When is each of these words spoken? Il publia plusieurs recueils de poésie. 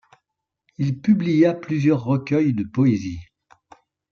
Il 0.79 0.99
publia 0.99 1.53
plusieurs 1.53 2.03
recueils 2.03 2.53
de 2.55 2.63
poésie. 2.63 3.19